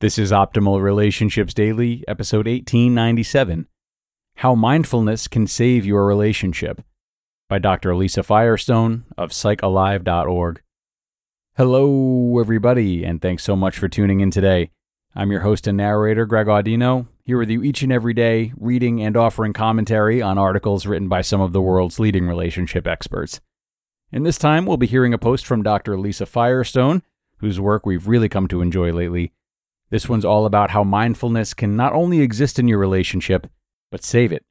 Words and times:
This 0.00 0.18
is 0.18 0.30
Optimal 0.30 0.82
Relationships 0.82 1.54
Daily, 1.54 2.04
episode 2.06 2.46
1897 2.46 3.66
How 4.34 4.54
Mindfulness 4.54 5.26
Can 5.26 5.46
Save 5.46 5.86
Your 5.86 6.04
Relationship 6.04 6.82
by 7.48 7.58
Dr. 7.58 7.96
Lisa 7.96 8.22
Firestone 8.22 9.06
of 9.16 9.30
psychalive.org. 9.30 10.60
Hello, 11.56 12.38
everybody, 12.38 13.04
and 13.04 13.22
thanks 13.22 13.42
so 13.42 13.56
much 13.56 13.78
for 13.78 13.88
tuning 13.88 14.20
in 14.20 14.30
today. 14.30 14.70
I'm 15.14 15.30
your 15.30 15.40
host 15.40 15.66
and 15.66 15.78
narrator, 15.78 16.26
Greg 16.26 16.48
Audino, 16.48 17.06
here 17.24 17.38
with 17.38 17.48
you 17.48 17.62
each 17.62 17.80
and 17.80 17.90
every 17.90 18.12
day, 18.12 18.52
reading 18.58 19.00
and 19.00 19.16
offering 19.16 19.54
commentary 19.54 20.20
on 20.20 20.36
articles 20.36 20.84
written 20.84 21.08
by 21.08 21.22
some 21.22 21.40
of 21.40 21.54
the 21.54 21.62
world's 21.62 21.98
leading 21.98 22.28
relationship 22.28 22.86
experts. 22.86 23.40
And 24.12 24.26
this 24.26 24.36
time, 24.36 24.66
we'll 24.66 24.76
be 24.76 24.86
hearing 24.86 25.14
a 25.14 25.18
post 25.18 25.46
from 25.46 25.62
Dr. 25.62 25.98
Lisa 25.98 26.26
Firestone, 26.26 27.02
whose 27.38 27.58
work 27.58 27.86
we've 27.86 28.06
really 28.06 28.28
come 28.28 28.46
to 28.48 28.60
enjoy 28.60 28.92
lately. 28.92 29.32
This 29.88 30.08
one's 30.08 30.24
all 30.24 30.46
about 30.46 30.70
how 30.70 30.82
mindfulness 30.82 31.54
can 31.54 31.76
not 31.76 31.92
only 31.92 32.20
exist 32.20 32.58
in 32.58 32.66
your 32.66 32.78
relationship, 32.78 33.46
but 33.90 34.02
save 34.02 34.32
it. 34.32 34.44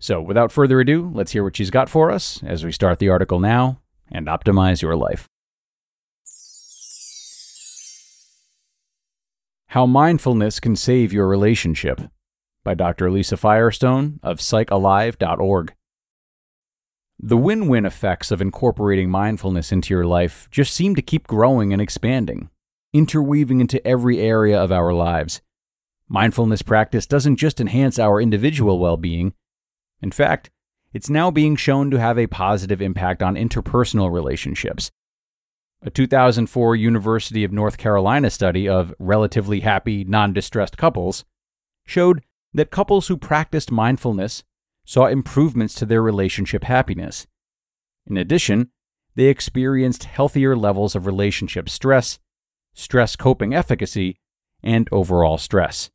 So, 0.00 0.20
without 0.20 0.50
further 0.50 0.80
ado, 0.80 1.10
let's 1.14 1.32
hear 1.32 1.44
what 1.44 1.56
she's 1.56 1.70
got 1.70 1.88
for 1.88 2.10
us 2.10 2.42
as 2.42 2.64
we 2.64 2.72
start 2.72 2.98
the 2.98 3.08
article 3.08 3.38
now 3.38 3.80
and 4.10 4.26
optimize 4.26 4.82
your 4.82 4.96
life. 4.96 5.28
How 9.72 9.86
Mindfulness 9.86 10.60
Can 10.60 10.76
Save 10.76 11.12
Your 11.12 11.28
Relationship 11.28 12.00
by 12.64 12.74
Dr. 12.74 13.10
Lisa 13.10 13.36
Firestone 13.36 14.18
of 14.22 14.38
psychalive.org. 14.38 15.74
The 17.20 17.36
win 17.36 17.68
win 17.68 17.84
effects 17.84 18.30
of 18.30 18.40
incorporating 18.40 19.10
mindfulness 19.10 19.70
into 19.70 19.92
your 19.92 20.04
life 20.04 20.48
just 20.50 20.72
seem 20.72 20.94
to 20.94 21.02
keep 21.02 21.26
growing 21.26 21.72
and 21.72 21.82
expanding 21.82 22.50
interweaving 22.92 23.60
into 23.60 23.84
every 23.86 24.20
area 24.20 24.60
of 24.60 24.72
our 24.72 24.92
lives. 24.92 25.40
Mindfulness 26.08 26.62
practice 26.62 27.06
doesn't 27.06 27.36
just 27.36 27.60
enhance 27.60 27.98
our 27.98 28.20
individual 28.20 28.78
well 28.78 28.96
being. 28.96 29.34
In 30.00 30.10
fact, 30.10 30.50
it's 30.92 31.10
now 31.10 31.30
being 31.30 31.54
shown 31.54 31.90
to 31.90 32.00
have 32.00 32.18
a 32.18 32.26
positive 32.26 32.80
impact 32.80 33.22
on 33.22 33.34
interpersonal 33.34 34.10
relationships. 34.10 34.90
A 35.82 35.90
2004 35.90 36.76
University 36.76 37.44
of 37.44 37.52
North 37.52 37.76
Carolina 37.76 38.30
study 38.30 38.68
of 38.68 38.94
relatively 38.98 39.60
happy, 39.60 40.02
non 40.02 40.32
distressed 40.32 40.76
couples 40.76 41.24
showed 41.86 42.22
that 42.54 42.70
couples 42.70 43.08
who 43.08 43.16
practiced 43.16 43.70
mindfulness 43.70 44.42
saw 44.84 45.06
improvements 45.06 45.74
to 45.74 45.84
their 45.86 46.02
relationship 46.02 46.64
happiness. 46.64 47.26
In 48.06 48.16
addition, 48.16 48.70
they 49.14 49.26
experienced 49.26 50.04
healthier 50.04 50.56
levels 50.56 50.96
of 50.96 51.06
relationship 51.06 51.68
stress 51.68 52.18
stress 52.78 53.16
coping 53.16 53.52
efficacy, 53.52 54.20
and 54.62 54.88
overall 54.92 55.36
stress. 55.36 55.90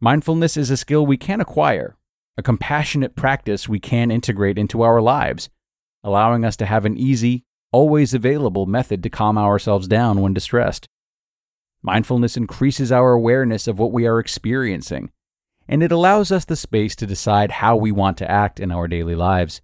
Mindfulness 0.00 0.56
is 0.56 0.70
a 0.70 0.76
skill 0.76 1.06
we 1.06 1.16
can 1.16 1.40
acquire, 1.40 1.96
a 2.36 2.42
compassionate 2.42 3.16
practice 3.16 3.68
we 3.68 3.80
can 3.80 4.10
integrate 4.10 4.58
into 4.58 4.82
our 4.82 5.00
lives, 5.00 5.48
allowing 6.04 6.44
us 6.44 6.56
to 6.56 6.66
have 6.66 6.84
an 6.84 6.96
easy, 6.96 7.44
always 7.72 8.12
available 8.12 8.66
method 8.66 9.02
to 9.02 9.08
calm 9.08 9.38
ourselves 9.38 9.88
down 9.88 10.20
when 10.20 10.34
distressed. 10.34 10.88
Mindfulness 11.82 12.36
increases 12.36 12.92
our 12.92 13.12
awareness 13.12 13.66
of 13.66 13.78
what 13.78 13.92
we 13.92 14.06
are 14.06 14.20
experiencing, 14.20 15.10
and 15.66 15.82
it 15.82 15.90
allows 15.90 16.30
us 16.30 16.44
the 16.44 16.56
space 16.56 16.94
to 16.96 17.06
decide 17.06 17.50
how 17.50 17.76
we 17.76 17.92
want 17.92 18.18
to 18.18 18.30
act 18.30 18.60
in 18.60 18.70
our 18.70 18.88
daily 18.88 19.14
lives. 19.14 19.62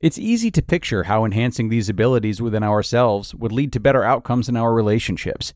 It's 0.00 0.18
easy 0.18 0.52
to 0.52 0.62
picture 0.62 1.04
how 1.04 1.24
enhancing 1.24 1.68
these 1.68 1.88
abilities 1.88 2.40
within 2.40 2.62
ourselves 2.62 3.34
would 3.34 3.50
lead 3.50 3.72
to 3.72 3.80
better 3.80 4.04
outcomes 4.04 4.48
in 4.48 4.56
our 4.56 4.72
relationships. 4.72 5.54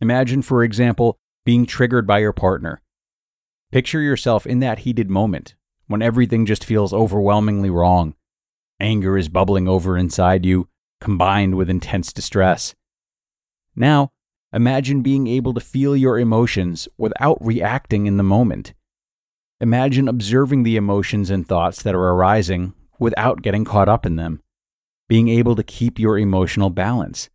Imagine, 0.00 0.42
for 0.42 0.62
example, 0.62 1.18
being 1.44 1.66
triggered 1.66 2.06
by 2.06 2.18
your 2.18 2.32
partner. 2.32 2.80
Picture 3.72 4.00
yourself 4.00 4.46
in 4.46 4.60
that 4.60 4.80
heated 4.80 5.10
moment 5.10 5.56
when 5.88 6.02
everything 6.02 6.46
just 6.46 6.64
feels 6.64 6.92
overwhelmingly 6.92 7.68
wrong. 7.68 8.14
Anger 8.78 9.18
is 9.18 9.28
bubbling 9.28 9.66
over 9.66 9.98
inside 9.98 10.46
you, 10.46 10.68
combined 11.00 11.56
with 11.56 11.68
intense 11.68 12.12
distress. 12.12 12.76
Now, 13.74 14.12
imagine 14.52 15.02
being 15.02 15.26
able 15.26 15.52
to 15.54 15.60
feel 15.60 15.96
your 15.96 16.16
emotions 16.16 16.86
without 16.96 17.44
reacting 17.44 18.06
in 18.06 18.18
the 18.18 18.22
moment. 18.22 18.72
Imagine 19.60 20.06
observing 20.06 20.62
the 20.62 20.76
emotions 20.76 21.28
and 21.28 21.46
thoughts 21.46 21.82
that 21.82 21.96
are 21.96 22.10
arising 22.10 22.74
without 22.98 23.42
getting 23.42 23.64
caught 23.64 23.88
up 23.88 24.04
in 24.04 24.16
them, 24.16 24.40
being 25.08 25.28
able 25.28 25.54
to 25.56 25.62
keep 25.62 25.98
your 25.98 26.18
emotional 26.18 26.70
balance. 26.70 27.30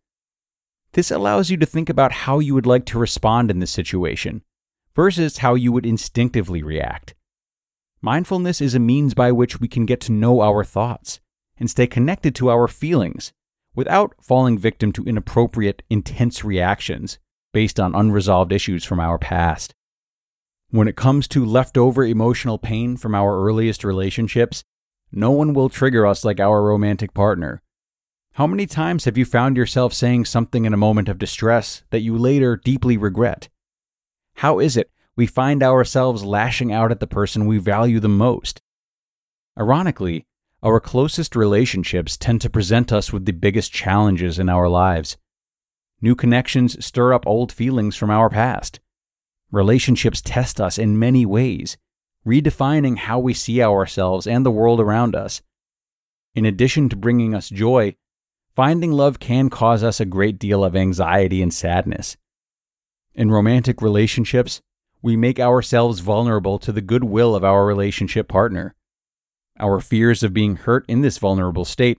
This 0.92 1.10
allows 1.10 1.50
you 1.50 1.56
to 1.56 1.66
think 1.66 1.88
about 1.88 2.12
how 2.12 2.38
you 2.38 2.54
would 2.54 2.66
like 2.66 2.86
to 2.86 2.98
respond 2.98 3.50
in 3.50 3.58
this 3.58 3.70
situation 3.70 4.42
versus 4.94 5.38
how 5.38 5.54
you 5.54 5.72
would 5.72 5.84
instinctively 5.84 6.62
react. 6.62 7.14
Mindfulness 8.00 8.60
is 8.60 8.74
a 8.74 8.78
means 8.78 9.14
by 9.14 9.32
which 9.32 9.60
we 9.60 9.66
can 9.66 9.86
get 9.86 10.00
to 10.02 10.12
know 10.12 10.40
our 10.40 10.62
thoughts 10.62 11.20
and 11.56 11.70
stay 11.70 11.86
connected 11.86 12.34
to 12.36 12.50
our 12.50 12.68
feelings 12.68 13.32
without 13.74 14.14
falling 14.22 14.58
victim 14.58 14.92
to 14.92 15.04
inappropriate, 15.04 15.82
intense 15.90 16.44
reactions 16.44 17.18
based 17.52 17.80
on 17.80 17.94
unresolved 17.94 18.52
issues 18.52 18.84
from 18.84 19.00
our 19.00 19.18
past. 19.18 19.74
When 20.70 20.88
it 20.88 20.96
comes 20.96 21.26
to 21.28 21.44
leftover 21.44 22.04
emotional 22.04 22.58
pain 22.58 22.96
from 22.96 23.14
our 23.14 23.42
earliest 23.44 23.84
relationships, 23.84 24.64
no 25.14 25.30
one 25.30 25.54
will 25.54 25.68
trigger 25.68 26.06
us 26.06 26.24
like 26.24 26.40
our 26.40 26.62
romantic 26.62 27.14
partner. 27.14 27.62
How 28.32 28.48
many 28.48 28.66
times 28.66 29.04
have 29.04 29.16
you 29.16 29.24
found 29.24 29.56
yourself 29.56 29.92
saying 29.94 30.24
something 30.24 30.64
in 30.64 30.74
a 30.74 30.76
moment 30.76 31.08
of 31.08 31.20
distress 31.20 31.84
that 31.90 32.00
you 32.00 32.18
later 32.18 32.56
deeply 32.56 32.96
regret? 32.96 33.48
How 34.38 34.58
is 34.58 34.76
it 34.76 34.90
we 35.14 35.26
find 35.26 35.62
ourselves 35.62 36.24
lashing 36.24 36.72
out 36.72 36.90
at 36.90 36.98
the 36.98 37.06
person 37.06 37.46
we 37.46 37.58
value 37.58 38.00
the 38.00 38.08
most? 38.08 38.60
Ironically, 39.56 40.26
our 40.64 40.80
closest 40.80 41.36
relationships 41.36 42.16
tend 42.16 42.40
to 42.40 42.50
present 42.50 42.92
us 42.92 43.12
with 43.12 43.24
the 43.24 43.32
biggest 43.32 43.72
challenges 43.72 44.40
in 44.40 44.48
our 44.48 44.68
lives. 44.68 45.16
New 46.00 46.16
connections 46.16 46.84
stir 46.84 47.12
up 47.12 47.24
old 47.24 47.52
feelings 47.52 47.94
from 47.94 48.10
our 48.10 48.28
past. 48.28 48.80
Relationships 49.52 50.20
test 50.20 50.60
us 50.60 50.76
in 50.76 50.98
many 50.98 51.24
ways, 51.24 51.76
redefining 52.26 52.96
how 52.96 53.18
we 53.18 53.34
see 53.34 53.62
ourselves 53.62 54.26
and 54.26 54.44
the 54.44 54.50
world 54.50 54.80
around 54.80 55.14
us. 55.14 55.42
In 56.34 56.46
addition 56.46 56.88
to 56.88 56.96
bringing 56.96 57.34
us 57.34 57.48
joy, 57.48 57.96
finding 58.54 58.92
love 58.92 59.18
can 59.18 59.50
cause 59.50 59.82
us 59.82 60.00
a 60.00 60.04
great 60.04 60.38
deal 60.38 60.64
of 60.64 60.74
anxiety 60.74 61.42
and 61.42 61.52
sadness. 61.52 62.16
In 63.14 63.30
romantic 63.30 63.80
relationships, 63.80 64.60
we 65.02 65.16
make 65.16 65.38
ourselves 65.38 66.00
vulnerable 66.00 66.58
to 66.58 66.72
the 66.72 66.80
goodwill 66.80 67.34
of 67.34 67.44
our 67.44 67.66
relationship 67.66 68.26
partner. 68.26 68.74
Our 69.60 69.78
fears 69.80 70.22
of 70.22 70.32
being 70.32 70.56
hurt 70.56 70.84
in 70.88 71.02
this 71.02 71.18
vulnerable 71.18 71.64
state 71.64 71.98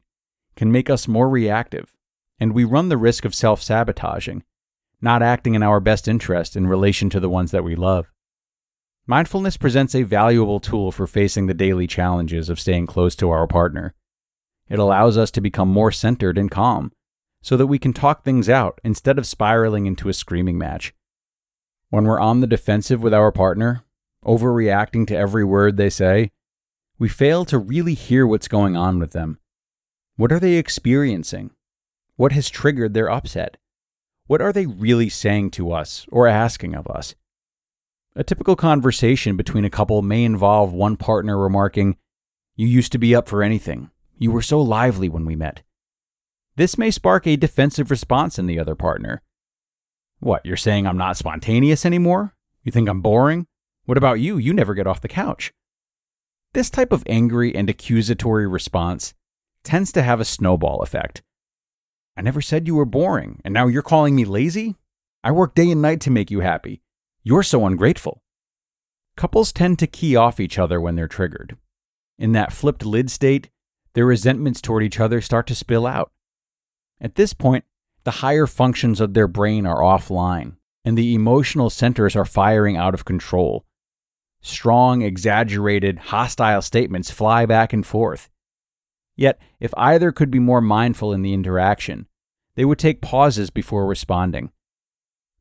can 0.55 0.71
make 0.71 0.89
us 0.89 1.07
more 1.07 1.29
reactive, 1.29 1.95
and 2.39 2.51
we 2.51 2.63
run 2.63 2.89
the 2.89 2.97
risk 2.97 3.23
of 3.23 3.35
self 3.35 3.61
sabotaging, 3.61 4.43
not 5.01 5.21
acting 5.21 5.53
in 5.53 5.63
our 5.63 5.79
best 5.79 6.07
interest 6.07 6.55
in 6.55 6.67
relation 6.67 7.09
to 7.11 7.19
the 7.19 7.29
ones 7.29 7.51
that 7.51 7.63
we 7.63 7.75
love. 7.75 8.11
Mindfulness 9.07 9.55
presents 9.55 9.93
a 9.93 10.01
valuable 10.01 10.59
tool 10.59 10.91
for 10.91 11.05
facing 11.05 11.45
the 11.45 11.53
daily 11.53 11.85
challenges 11.85 12.49
of 12.49 12.59
staying 12.59 12.87
close 12.87 13.15
to 13.17 13.29
our 13.29 13.45
partner. 13.45 13.93
It 14.67 14.79
allows 14.79 15.15
us 15.15 15.29
to 15.31 15.41
become 15.41 15.69
more 15.69 15.91
centered 15.91 16.39
and 16.39 16.49
calm 16.49 16.91
so 17.39 17.55
that 17.55 17.67
we 17.67 17.77
can 17.77 17.93
talk 17.93 18.23
things 18.23 18.49
out 18.49 18.81
instead 18.83 19.19
of 19.19 19.27
spiraling 19.27 19.85
into 19.85 20.09
a 20.09 20.13
screaming 20.13 20.57
match. 20.57 20.91
When 21.89 22.05
we're 22.05 22.19
on 22.19 22.41
the 22.41 22.47
defensive 22.47 23.03
with 23.03 23.13
our 23.13 23.31
partner, 23.31 23.83
overreacting 24.25 25.05
to 25.07 25.15
every 25.15 25.45
word 25.45 25.77
they 25.77 25.91
say, 25.91 26.31
we 26.97 27.07
fail 27.07 27.45
to 27.45 27.59
really 27.59 27.93
hear 27.93 28.25
what's 28.25 28.47
going 28.47 28.75
on 28.75 28.97
with 28.97 29.11
them. 29.11 29.37
What 30.15 30.31
are 30.31 30.39
they 30.39 30.55
experiencing? 30.55 31.51
What 32.15 32.31
has 32.31 32.49
triggered 32.49 32.95
their 32.95 33.11
upset? 33.11 33.57
What 34.25 34.41
are 34.41 34.51
they 34.51 34.65
really 34.65 35.09
saying 35.09 35.51
to 35.51 35.71
us 35.71 36.07
or 36.11 36.25
asking 36.25 36.73
of 36.73 36.87
us? 36.87 37.13
A 38.17 38.23
typical 38.23 38.55
conversation 38.55 39.35
between 39.35 39.65
a 39.65 39.69
couple 39.69 40.01
may 40.01 40.23
involve 40.23 40.71
one 40.71 40.95
partner 40.95 41.37
remarking, 41.37 41.97
You 42.55 42.65
used 42.65 42.93
to 42.93 42.97
be 42.97 43.13
up 43.13 43.27
for 43.27 43.43
anything. 43.43 43.89
You 44.17 44.31
were 44.31 44.41
so 44.41 44.61
lively 44.61 45.09
when 45.09 45.25
we 45.25 45.35
met. 45.35 45.63
This 46.55 46.77
may 46.77 46.91
spark 46.91 47.27
a 47.27 47.35
defensive 47.35 47.91
response 47.91 48.39
in 48.39 48.45
the 48.45 48.57
other 48.57 48.73
partner. 48.73 49.21
What, 50.19 50.45
you're 50.45 50.55
saying 50.55 50.87
I'm 50.87 50.97
not 50.97 51.17
spontaneous 51.17 51.85
anymore? 51.85 52.33
You 52.63 52.71
think 52.71 52.87
I'm 52.87 53.01
boring? 53.01 53.47
What 53.83 53.97
about 53.97 54.21
you? 54.21 54.37
You 54.37 54.53
never 54.53 54.73
get 54.75 54.87
off 54.87 55.01
the 55.01 55.09
couch. 55.09 55.51
This 56.53 56.69
type 56.69 56.93
of 56.93 57.03
angry 57.07 57.53
and 57.53 57.69
accusatory 57.69 58.47
response 58.47 59.13
tends 59.65 59.91
to 59.91 60.01
have 60.01 60.21
a 60.21 60.25
snowball 60.25 60.81
effect. 60.81 61.21
I 62.15 62.21
never 62.21 62.39
said 62.39 62.65
you 62.65 62.75
were 62.75 62.85
boring, 62.85 63.41
and 63.43 63.53
now 63.53 63.67
you're 63.67 63.81
calling 63.81 64.15
me 64.15 64.23
lazy? 64.23 64.77
I 65.21 65.33
work 65.33 65.53
day 65.53 65.69
and 65.69 65.81
night 65.81 65.99
to 66.01 66.11
make 66.11 66.31
you 66.31 66.39
happy. 66.39 66.81
You're 67.27 67.41
so 67.41 67.65
ungrateful. 67.65 68.21
Couples 69.17 69.51
tend 69.51 69.79
to 69.79 69.87
key 69.87 70.15
off 70.15 70.39
each 70.39 70.59
other 70.59 70.79
when 70.79 70.95
they're 70.95 71.07
triggered. 71.07 71.57
In 72.19 72.33
that 72.33 72.53
flipped 72.53 72.85
lid 72.85 73.09
state, 73.09 73.49
their 73.95 74.05
resentments 74.05 74.61
toward 74.61 74.83
each 74.83 74.99
other 74.99 75.21
start 75.21 75.47
to 75.47 75.55
spill 75.55 75.87
out. 75.87 76.11
At 77.01 77.15
this 77.15 77.33
point, 77.33 77.65
the 78.03 78.21
higher 78.21 78.45
functions 78.45 79.01
of 79.01 79.15
their 79.15 79.27
brain 79.27 79.65
are 79.65 79.79
offline, 79.79 80.57
and 80.83 80.95
the 80.95 81.15
emotional 81.15 81.71
centers 81.71 82.15
are 82.15 82.25
firing 82.25 82.77
out 82.77 82.93
of 82.93 83.05
control. 83.05 83.65
Strong, 84.41 85.01
exaggerated, 85.01 85.97
hostile 85.97 86.61
statements 86.61 87.09
fly 87.09 87.47
back 87.47 87.73
and 87.73 87.83
forth. 87.83 88.29
Yet, 89.15 89.41
if 89.59 89.73
either 89.75 90.11
could 90.11 90.29
be 90.29 90.37
more 90.37 90.61
mindful 90.61 91.11
in 91.11 91.23
the 91.23 91.33
interaction, 91.33 92.05
they 92.53 92.65
would 92.65 92.77
take 92.77 93.01
pauses 93.01 93.49
before 93.49 93.87
responding. 93.87 94.51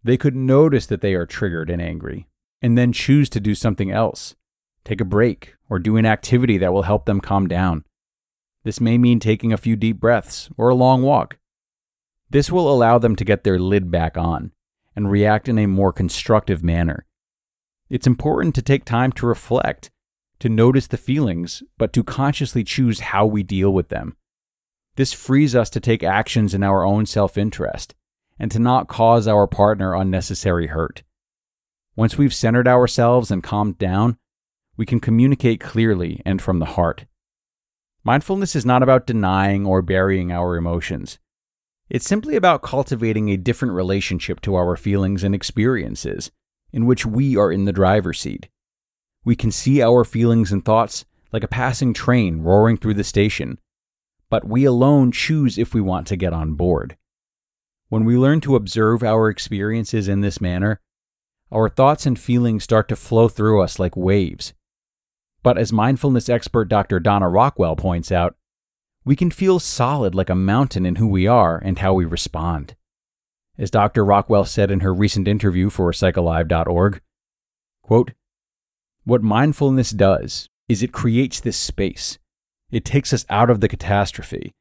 They 0.05 0.19
could 0.19 0.37
notice 0.37 0.85
that 0.87 1.01
they 1.01 1.15
are 1.15 1.25
triggered 1.25 1.71
and 1.71 1.81
angry, 1.81 2.29
and 2.61 2.77
then 2.77 2.93
choose 2.93 3.31
to 3.31 3.41
do 3.41 3.55
something 3.55 3.91
else, 3.91 4.35
take 4.85 5.01
a 5.01 5.05
break, 5.05 5.55
or 5.71 5.79
do 5.79 5.97
an 5.97 6.05
activity 6.05 6.59
that 6.59 6.75
will 6.75 6.83
help 6.83 7.07
them 7.07 7.23
calm 7.23 7.49
down. 7.49 7.85
This 8.65 8.81
may 8.81 8.99
mean 8.99 9.19
taking 9.19 9.53
a 9.53 9.59
few 9.59 9.77
deep 9.77 9.99
breaths 9.99 10.51
or 10.59 10.69
a 10.69 10.75
long 10.75 11.03
walk. 11.03 11.39
This 12.29 12.53
will 12.53 12.71
allow 12.71 12.99
them 12.99 13.17
to 13.17 13.25
get 13.25 13.45
their 13.45 13.59
lid 13.59 13.91
back 13.91 14.19
on 14.19 14.53
and 14.95 15.11
react 15.11 15.49
in 15.49 15.59
a 15.59 15.67
more 15.67 15.93
constructive 15.93 16.63
manner. 16.63 17.07
It's 17.89 18.07
important 18.07 18.55
to 18.57 18.63
take 18.63 18.85
time 18.85 19.11
to 19.13 19.27
reflect, 19.27 19.91
to 20.41 20.49
notice 20.51 20.87
the 20.87 20.97
feelings, 20.99 21.63
but 21.79 21.93
to 21.95 22.05
consciously 22.05 22.63
choose 22.63 23.01
how 23.01 23.25
we 23.25 23.43
deal 23.43 23.73
with 23.73 23.89
them. 23.89 24.17
This 24.97 25.13
frees 25.13 25.57
us 25.57 25.71
to 25.71 25.81
take 25.81 26.03
actions 26.03 26.55
in 26.55 26.63
our 26.63 26.85
own 26.85 27.07
self 27.07 27.39
interest 27.39 27.95
and 28.39 28.51
to 28.51 28.59
not 28.59 28.89
cause 28.89 29.29
our 29.29 29.47
partner 29.47 29.95
unnecessary 29.95 30.69
hurt. 30.69 31.03
Once 31.97 32.19
we've 32.19 32.35
centered 32.35 32.67
ourselves 32.67 33.31
and 33.31 33.43
calmed 33.43 33.79
down, 33.79 34.17
we 34.77 34.85
can 34.85 35.01
communicate 35.01 35.61
clearly 35.61 36.21
and 36.25 36.43
from 36.43 36.59
the 36.59 36.65
heart. 36.65 37.05
Mindfulness 38.03 38.57
is 38.57 38.67
not 38.67 38.83
about 38.83 39.07
denying 39.07 39.65
or 39.65 39.81
burying 39.81 40.33
our 40.33 40.57
emotions. 40.57 41.19
It's 41.89 42.07
simply 42.07 42.35
about 42.35 42.63
cultivating 42.63 43.29
a 43.29 43.37
different 43.37 43.75
relationship 43.75 44.41
to 44.43 44.57
our 44.57 44.77
feelings 44.77 45.23
and 45.23 45.35
experiences, 45.35 46.31
in 46.73 46.87
which 46.87 47.07
we 47.07 47.37
are 47.37 47.53
in 47.53 47.67
the 47.67 47.73
driver's 47.73 48.21
seat. 48.21 48.49
We 49.25 49.37
can 49.37 49.51
see 49.51 49.81
our 49.81 50.05
feelings 50.05 50.51
and 50.51 50.65
thoughts 50.65 51.05
like 51.33 51.45
a 51.45 51.49
passing 51.49 51.95
train 51.95 52.41
roaring 52.41 52.77
through 52.77 52.95
the 52.95 53.05
station, 53.05 53.59
but 54.29 54.47
we 54.47 54.65
alone 54.65 55.13
choose 55.13 55.59
if 55.59 55.73
we 55.73 55.81
want 55.81 56.07
to 56.09 56.17
get 56.17 56.33
on 56.33 56.55
board. 56.55 56.97
When 57.95 58.05
we 58.05 58.19
learn 58.19 58.41
to 58.41 58.57
observe 58.57 59.05
our 59.05 59.29
experiences 59.29 60.09
in 60.09 60.21
this 60.21 60.41
manner, 60.41 60.81
our 61.53 61.69
thoughts 61.69 62.07
and 62.07 62.19
feelings 62.19 62.65
start 62.65 62.89
to 62.89 62.97
flow 62.97 63.29
through 63.29 63.63
us 63.63 63.79
like 63.79 63.97
waves. 63.97 64.53
But 65.45 65.57
as 65.59 65.73
mindfulness 65.73 66.29
expert 66.29 66.65
Dr. 66.65 66.99
Donna 66.99 67.29
Rockwell 67.29 67.77
points 67.77 68.11
out, 68.11 68.35
we 69.05 69.15
can 69.15 69.31
feel 69.31 69.61
solid 69.61 70.13
like 70.13 70.29
a 70.29 70.35
mountain 70.35 70.85
in 70.85 70.97
who 70.97 71.07
we 71.07 71.29
are 71.29 71.57
and 71.65 71.79
how 71.79 71.95
we 71.95 72.05
respond. 72.05 72.75
As 73.57 73.71
Dr. 73.71 74.05
Rockwell 74.05 74.45
said 74.45 74.73
in 74.73 74.81
her 74.81 74.93
recent 74.93 75.29
interview 75.29 75.71
for 75.71 75.93
psychalive.org, 75.93 77.01
quote, 77.85 78.11
What 79.05 79.23
mindfulness 79.23 79.91
does 79.93 80.49
is 80.69 80.83
it 80.83 80.91
creates 80.91 81.39
this 81.39 81.57
space. 81.57 82.19
It 82.73 82.85
takes 82.85 83.13
us 83.13 83.25
out 83.31 83.51
of 83.51 83.61
the 83.61 83.69
catastrophe 83.69 84.53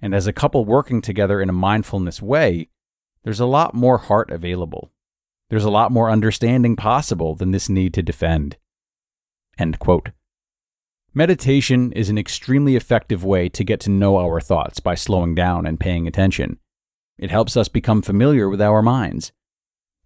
and 0.00 0.14
as 0.14 0.26
a 0.26 0.32
couple 0.32 0.64
working 0.64 1.00
together 1.00 1.40
in 1.40 1.48
a 1.48 1.54
mindfulness 1.54 2.20
way, 2.20 2.68
there's 3.24 3.40
a 3.40 3.46
lot 3.46 3.74
more 3.74 3.98
heart 3.98 4.30
available. 4.30 4.92
There's 5.48 5.64
a 5.64 5.70
lot 5.70 5.92
more 5.92 6.10
understanding 6.10 6.76
possible 6.76 7.34
than 7.34 7.50
this 7.50 7.68
need 7.68 7.94
to 7.94 8.02
defend. 8.02 8.56
End 9.58 9.78
quote. 9.78 10.10
Meditation 11.14 11.92
is 11.92 12.10
an 12.10 12.18
extremely 12.18 12.76
effective 12.76 13.24
way 13.24 13.48
to 13.48 13.64
get 13.64 13.80
to 13.80 13.90
know 13.90 14.18
our 14.18 14.40
thoughts 14.40 14.80
by 14.80 14.94
slowing 14.94 15.34
down 15.34 15.66
and 15.66 15.80
paying 15.80 16.06
attention. 16.06 16.58
It 17.18 17.30
helps 17.30 17.56
us 17.56 17.68
become 17.68 18.02
familiar 18.02 18.50
with 18.50 18.60
our 18.60 18.82
minds. 18.82 19.32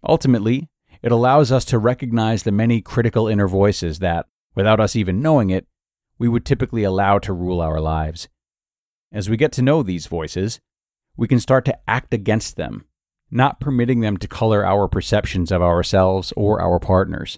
Ultimately, 0.07 0.69
it 1.01 1.11
allows 1.11 1.51
us 1.51 1.65
to 1.65 1.77
recognize 1.77 2.43
the 2.43 2.51
many 2.51 2.81
critical 2.81 3.27
inner 3.27 3.47
voices 3.47 3.99
that, 3.99 4.27
without 4.55 4.79
us 4.79 4.95
even 4.95 5.21
knowing 5.21 5.49
it, 5.49 5.67
we 6.17 6.29
would 6.29 6.45
typically 6.45 6.83
allow 6.83 7.19
to 7.19 7.33
rule 7.33 7.59
our 7.59 7.81
lives. 7.81 8.29
As 9.13 9.29
we 9.29 9.35
get 9.35 9.51
to 9.53 9.61
know 9.61 9.83
these 9.83 10.07
voices, 10.07 10.61
we 11.17 11.27
can 11.27 11.39
start 11.39 11.65
to 11.65 11.77
act 11.89 12.13
against 12.13 12.55
them, 12.55 12.85
not 13.29 13.59
permitting 13.59 13.99
them 13.99 14.15
to 14.17 14.27
color 14.27 14.65
our 14.65 14.87
perceptions 14.87 15.51
of 15.51 15.61
ourselves 15.61 16.31
or 16.37 16.61
our 16.61 16.79
partners. 16.79 17.37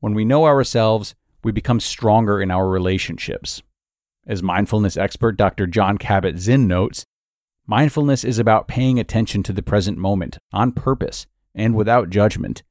When 0.00 0.12
we 0.12 0.26
know 0.26 0.44
ourselves, 0.44 1.14
we 1.42 1.50
become 1.50 1.80
stronger 1.80 2.42
in 2.42 2.50
our 2.50 2.68
relationships. 2.68 3.62
As 4.26 4.42
mindfulness 4.42 4.98
expert 4.98 5.38
Dr. 5.38 5.66
Jon 5.66 5.96
Kabat-Zinn 5.96 6.66
notes, 6.66 7.06
mindfulness 7.66 8.22
is 8.22 8.38
about 8.38 8.68
paying 8.68 9.00
attention 9.00 9.42
to 9.44 9.54
the 9.54 9.62
present 9.62 9.96
moment 9.96 10.36
on 10.52 10.72
purpose 10.72 11.26
and 11.54 11.74
without 11.74 12.10
judgment. 12.10 12.62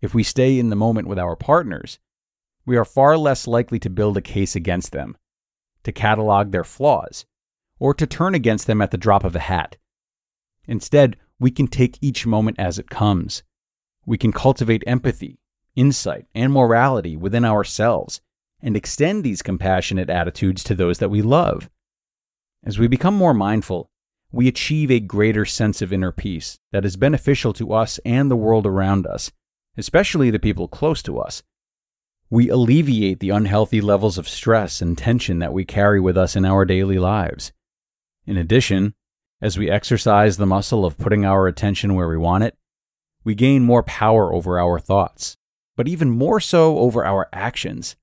If 0.00 0.14
we 0.14 0.22
stay 0.22 0.58
in 0.58 0.70
the 0.70 0.76
moment 0.76 1.08
with 1.08 1.18
our 1.18 1.36
partners, 1.36 1.98
we 2.64 2.76
are 2.76 2.84
far 2.86 3.18
less 3.18 3.46
likely 3.46 3.78
to 3.80 3.90
build 3.90 4.16
a 4.16 4.22
case 4.22 4.56
against 4.56 4.92
them 4.92 5.16
to 5.88 5.92
catalog 5.92 6.52
their 6.52 6.64
flaws, 6.64 7.24
or 7.78 7.94
to 7.94 8.06
turn 8.06 8.34
against 8.34 8.66
them 8.66 8.82
at 8.82 8.90
the 8.90 8.98
drop 8.98 9.24
of 9.24 9.34
a 9.34 9.40
hat. 9.40 9.78
Instead, 10.66 11.16
we 11.40 11.50
can 11.50 11.66
take 11.66 11.96
each 12.02 12.26
moment 12.26 12.58
as 12.58 12.78
it 12.78 12.90
comes. 12.90 13.42
We 14.04 14.18
can 14.18 14.30
cultivate 14.30 14.84
empathy, 14.86 15.38
insight, 15.74 16.26
and 16.34 16.52
morality 16.52 17.16
within 17.16 17.42
ourselves 17.42 18.20
and 18.60 18.76
extend 18.76 19.24
these 19.24 19.40
compassionate 19.40 20.10
attitudes 20.10 20.62
to 20.64 20.74
those 20.74 20.98
that 20.98 21.08
we 21.08 21.22
love. 21.22 21.70
As 22.62 22.78
we 22.78 22.86
become 22.86 23.14
more 23.14 23.32
mindful, 23.32 23.90
we 24.30 24.46
achieve 24.46 24.90
a 24.90 25.00
greater 25.00 25.46
sense 25.46 25.80
of 25.80 25.90
inner 25.90 26.12
peace 26.12 26.58
that 26.70 26.84
is 26.84 26.96
beneficial 26.96 27.54
to 27.54 27.72
us 27.72 27.98
and 28.04 28.30
the 28.30 28.36
world 28.36 28.66
around 28.66 29.06
us, 29.06 29.32
especially 29.78 30.30
the 30.30 30.38
people 30.38 30.68
close 30.68 31.02
to 31.04 31.18
us. 31.18 31.42
We 32.30 32.50
alleviate 32.50 33.20
the 33.20 33.30
unhealthy 33.30 33.80
levels 33.80 34.18
of 34.18 34.28
stress 34.28 34.82
and 34.82 34.98
tension 34.98 35.38
that 35.38 35.52
we 35.52 35.64
carry 35.64 35.98
with 35.98 36.18
us 36.18 36.36
in 36.36 36.44
our 36.44 36.66
daily 36.66 36.98
lives. 36.98 37.52
In 38.26 38.36
addition, 38.36 38.94
as 39.40 39.56
we 39.56 39.70
exercise 39.70 40.36
the 40.36 40.46
muscle 40.46 40.84
of 40.84 40.98
putting 40.98 41.24
our 41.24 41.46
attention 41.46 41.94
where 41.94 42.08
we 42.08 42.18
want 42.18 42.44
it, 42.44 42.56
we 43.24 43.34
gain 43.34 43.62
more 43.62 43.82
power 43.82 44.32
over 44.34 44.58
our 44.58 44.78
thoughts, 44.78 45.38
but 45.76 45.88
even 45.88 46.10
more 46.10 46.38
so 46.38 46.78
over 46.78 47.04
our 47.04 47.28
actions. 47.32 47.96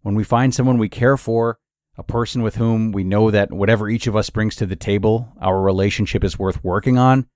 When 0.00 0.14
we 0.14 0.24
find 0.24 0.54
someone 0.54 0.78
we 0.78 0.88
care 0.88 1.16
for, 1.18 1.58
a 1.96 2.02
person 2.02 2.42
with 2.42 2.56
whom 2.56 2.92
we 2.92 3.04
know 3.04 3.30
that 3.30 3.52
whatever 3.52 3.88
each 3.88 4.06
of 4.06 4.16
us 4.16 4.30
brings 4.30 4.56
to 4.56 4.66
the 4.66 4.76
table, 4.76 5.32
our 5.40 5.60
relationship 5.60 6.24
is 6.24 6.38
worth 6.38 6.64
working 6.64 6.98
on, 6.98 7.26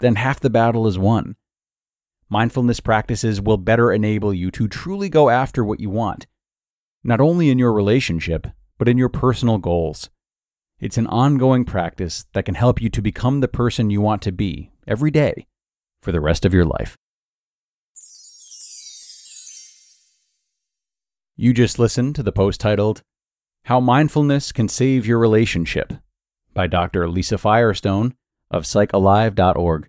then 0.00 0.16
half 0.16 0.40
the 0.40 0.50
battle 0.50 0.86
is 0.86 0.98
won. 0.98 1.36
Mindfulness 2.28 2.80
practices 2.80 3.40
will 3.40 3.56
better 3.56 3.92
enable 3.92 4.34
you 4.34 4.50
to 4.50 4.66
truly 4.66 5.08
go 5.08 5.30
after 5.30 5.64
what 5.64 5.78
you 5.78 5.90
want, 5.90 6.26
not 7.04 7.20
only 7.20 7.50
in 7.50 7.58
your 7.58 7.72
relationship, 7.72 8.48
but 8.78 8.88
in 8.88 8.98
your 8.98 9.08
personal 9.08 9.58
goals. 9.58 10.10
It's 10.80 10.98
an 10.98 11.06
ongoing 11.06 11.64
practice 11.64 12.26
that 12.32 12.44
can 12.44 12.56
help 12.56 12.82
you 12.82 12.88
to 12.90 13.00
become 13.00 13.40
the 13.40 13.48
person 13.48 13.90
you 13.90 14.00
want 14.00 14.22
to 14.22 14.32
be 14.32 14.72
every 14.88 15.10
day 15.10 15.46
for 16.02 16.10
the 16.10 16.20
rest 16.20 16.44
of 16.44 16.52
your 16.52 16.64
life. 16.64 16.96
You 21.36 21.52
just 21.52 21.78
listened 21.78 22.16
to 22.16 22.22
the 22.22 22.32
post 22.32 22.60
titled, 22.60 23.02
How 23.66 23.78
Mindfulness 23.78 24.52
Can 24.52 24.68
Save 24.68 25.06
Your 25.06 25.18
Relationship 25.18 25.92
by 26.54 26.66
Dr. 26.66 27.08
Lisa 27.08 27.38
Firestone 27.38 28.14
of 28.50 28.64
psychalive.org. 28.64 29.88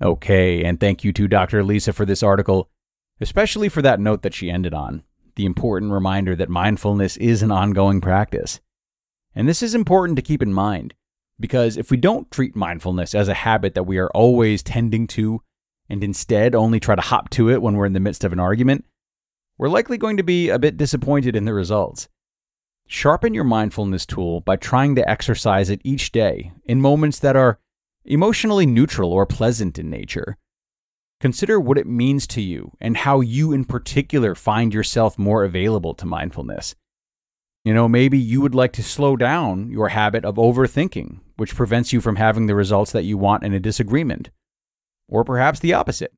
Okay, 0.00 0.64
and 0.64 0.78
thank 0.78 1.02
you 1.02 1.12
to 1.12 1.28
Dr. 1.28 1.64
Lisa 1.64 1.92
for 1.92 2.04
this 2.04 2.22
article, 2.22 2.70
especially 3.20 3.68
for 3.68 3.82
that 3.82 4.00
note 4.00 4.22
that 4.22 4.34
she 4.34 4.50
ended 4.50 4.74
on 4.74 5.02
the 5.38 5.46
important 5.46 5.92
reminder 5.92 6.34
that 6.34 6.48
mindfulness 6.48 7.16
is 7.16 7.42
an 7.42 7.52
ongoing 7.52 8.00
practice. 8.00 8.60
And 9.36 9.48
this 9.48 9.62
is 9.62 9.72
important 9.72 10.16
to 10.16 10.22
keep 10.22 10.42
in 10.42 10.52
mind 10.52 10.94
because 11.38 11.76
if 11.76 11.92
we 11.92 11.96
don't 11.96 12.28
treat 12.32 12.56
mindfulness 12.56 13.14
as 13.14 13.28
a 13.28 13.34
habit 13.34 13.74
that 13.74 13.84
we 13.84 13.98
are 13.98 14.10
always 14.10 14.64
tending 14.64 15.06
to 15.06 15.40
and 15.88 16.02
instead 16.02 16.56
only 16.56 16.80
try 16.80 16.96
to 16.96 17.02
hop 17.02 17.30
to 17.30 17.50
it 17.50 17.62
when 17.62 17.76
we're 17.76 17.86
in 17.86 17.92
the 17.92 18.00
midst 18.00 18.24
of 18.24 18.32
an 18.32 18.40
argument, 18.40 18.84
we're 19.56 19.68
likely 19.68 19.96
going 19.96 20.16
to 20.16 20.24
be 20.24 20.48
a 20.48 20.58
bit 20.58 20.76
disappointed 20.76 21.36
in 21.36 21.44
the 21.44 21.54
results. 21.54 22.08
Sharpen 22.88 23.32
your 23.32 23.44
mindfulness 23.44 24.06
tool 24.06 24.40
by 24.40 24.56
trying 24.56 24.96
to 24.96 25.08
exercise 25.08 25.70
it 25.70 25.80
each 25.84 26.10
day 26.10 26.50
in 26.64 26.80
moments 26.80 27.20
that 27.20 27.36
are 27.36 27.60
emotionally 28.08 28.66
neutral 28.66 29.12
or 29.12 29.26
pleasant 29.26 29.78
in 29.78 29.90
nature. 29.90 30.36
Consider 31.20 31.60
what 31.60 31.78
it 31.78 31.86
means 31.86 32.26
to 32.28 32.40
you 32.40 32.72
and 32.80 32.96
how 32.96 33.20
you, 33.20 33.52
in 33.52 33.64
particular, 33.64 34.34
find 34.34 34.72
yourself 34.72 35.18
more 35.18 35.44
available 35.44 35.94
to 35.94 36.06
mindfulness. 36.06 36.74
You 37.64 37.74
know, 37.74 37.88
maybe 37.88 38.18
you 38.18 38.40
would 38.40 38.54
like 38.54 38.72
to 38.74 38.82
slow 38.82 39.16
down 39.16 39.70
your 39.70 39.88
habit 39.88 40.24
of 40.24 40.36
overthinking, 40.36 41.20
which 41.36 41.56
prevents 41.56 41.92
you 41.92 42.00
from 42.00 42.16
having 42.16 42.46
the 42.46 42.54
results 42.54 42.92
that 42.92 43.04
you 43.04 43.18
want 43.18 43.42
in 43.44 43.52
a 43.52 43.60
disagreement. 43.60 44.30
Or 45.08 45.24
perhaps 45.24 45.60
the 45.60 45.74
opposite. 45.74 46.12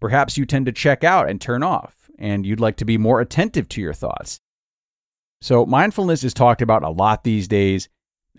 Perhaps 0.00 0.38
you 0.38 0.46
tend 0.46 0.66
to 0.66 0.72
check 0.72 1.02
out 1.02 1.28
and 1.28 1.40
turn 1.40 1.62
off, 1.62 2.08
and 2.18 2.46
you'd 2.46 2.60
like 2.60 2.76
to 2.76 2.84
be 2.84 2.96
more 2.96 3.20
attentive 3.20 3.68
to 3.70 3.80
your 3.80 3.92
thoughts. 3.92 4.40
So, 5.42 5.66
mindfulness 5.66 6.24
is 6.24 6.32
talked 6.32 6.62
about 6.62 6.84
a 6.84 6.90
lot 6.90 7.24
these 7.24 7.48
days, 7.48 7.88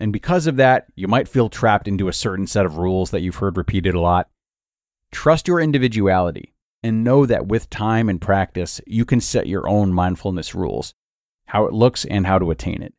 and 0.00 0.14
because 0.14 0.46
of 0.46 0.56
that, 0.56 0.86
you 0.96 1.06
might 1.06 1.28
feel 1.28 1.50
trapped 1.50 1.86
into 1.86 2.08
a 2.08 2.12
certain 2.12 2.46
set 2.46 2.64
of 2.64 2.78
rules 2.78 3.10
that 3.10 3.20
you've 3.20 3.36
heard 3.36 3.58
repeated 3.58 3.94
a 3.94 4.00
lot. 4.00 4.30
Trust 5.12 5.46
your 5.46 5.60
individuality 5.60 6.54
and 6.82 7.04
know 7.04 7.26
that 7.26 7.46
with 7.46 7.68
time 7.68 8.08
and 8.08 8.20
practice, 8.20 8.80
you 8.86 9.04
can 9.04 9.20
set 9.20 9.46
your 9.46 9.68
own 9.68 9.92
mindfulness 9.92 10.54
rules, 10.54 10.94
how 11.46 11.66
it 11.66 11.74
looks 11.74 12.06
and 12.06 12.26
how 12.26 12.38
to 12.38 12.50
attain 12.50 12.82
it. 12.82 12.94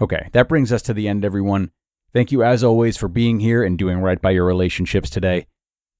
Okay, 0.00 0.28
that 0.32 0.48
brings 0.48 0.72
us 0.72 0.82
to 0.82 0.94
the 0.94 1.08
end, 1.08 1.24
everyone. 1.24 1.72
Thank 2.12 2.30
you, 2.30 2.44
as 2.44 2.62
always, 2.62 2.96
for 2.96 3.08
being 3.08 3.40
here 3.40 3.64
and 3.64 3.76
doing 3.76 3.98
right 3.98 4.20
by 4.20 4.30
your 4.30 4.44
relationships 4.44 5.10
today. 5.10 5.46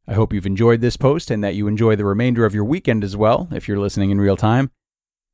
I 0.06 0.14
hope 0.14 0.32
you've 0.32 0.46
enjoyed 0.46 0.82
this 0.82 0.96
post 0.96 1.32
and 1.32 1.42
that 1.42 1.56
you 1.56 1.66
enjoy 1.66 1.96
the 1.96 2.04
remainder 2.04 2.44
of 2.44 2.54
your 2.54 2.64
weekend 2.64 3.02
as 3.02 3.16
well, 3.16 3.48
if 3.50 3.66
you're 3.66 3.80
listening 3.80 4.10
in 4.10 4.20
real 4.20 4.36
time. 4.36 4.70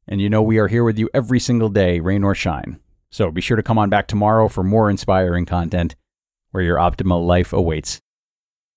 And 0.08 0.20
you 0.20 0.30
know 0.30 0.40
we 0.40 0.58
are 0.58 0.68
here 0.68 0.82
with 0.82 0.98
you 0.98 1.10
every 1.12 1.38
single 1.38 1.68
day, 1.68 2.00
rain 2.00 2.24
or 2.24 2.34
shine. 2.34 2.80
So 3.12 3.30
be 3.30 3.42
sure 3.42 3.58
to 3.58 3.62
come 3.62 3.78
on 3.78 3.90
back 3.90 4.08
tomorrow 4.08 4.48
for 4.48 4.64
more 4.64 4.88
inspiring 4.88 5.44
content 5.44 5.94
where 6.50 6.64
your 6.64 6.78
optimal 6.78 7.24
life 7.24 7.52
awaits. 7.52 8.00